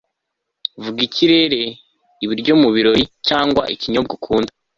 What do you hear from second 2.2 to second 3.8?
ibiryo mubirori cyangwa